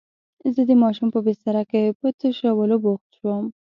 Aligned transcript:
زه 0.55 0.61
د 0.69 0.71
ماشوم 0.83 1.09
په 1.15 1.19
بستره 1.25 1.63
کې 1.71 1.81
په 1.99 2.07
تشولو 2.19 2.75
بوخت 2.83 3.09
شوم. 3.17 3.45